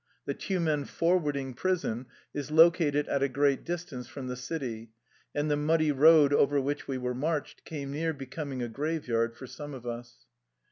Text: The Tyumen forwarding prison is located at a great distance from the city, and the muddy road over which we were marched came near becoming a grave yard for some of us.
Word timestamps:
The 0.25 0.33
Tyumen 0.33 0.85
forwarding 0.87 1.53
prison 1.53 2.07
is 2.33 2.49
located 2.49 3.07
at 3.07 3.21
a 3.21 3.29
great 3.29 3.63
distance 3.63 4.07
from 4.07 4.25
the 4.25 4.35
city, 4.35 4.89
and 5.35 5.51
the 5.51 5.55
muddy 5.55 5.91
road 5.91 6.33
over 6.33 6.59
which 6.59 6.87
we 6.87 6.97
were 6.97 7.13
marched 7.13 7.63
came 7.65 7.91
near 7.91 8.11
becoming 8.11 8.63
a 8.63 8.67
grave 8.67 9.07
yard 9.07 9.35
for 9.37 9.45
some 9.45 9.75
of 9.75 9.85
us. 9.85 10.25